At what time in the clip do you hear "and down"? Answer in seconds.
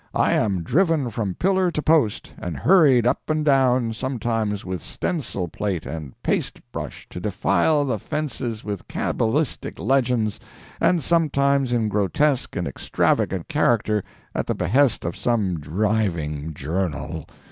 3.29-3.93